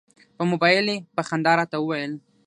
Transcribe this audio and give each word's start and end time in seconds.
په 0.37 0.43
مبایل 0.51 0.87
یې 0.93 0.97
په 1.15 1.21
خندا 1.27 1.51
راته 1.59 1.77
وویل. 1.79 2.13